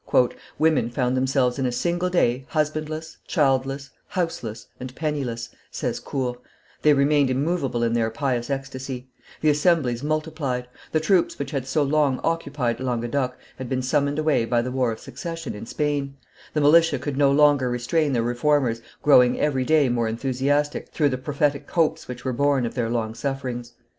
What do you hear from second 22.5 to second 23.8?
of their long sufferings.